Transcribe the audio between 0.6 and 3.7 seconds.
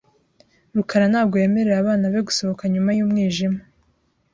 rukara ntabwo yemerera abana be gusohoka nyuma y'umwijima.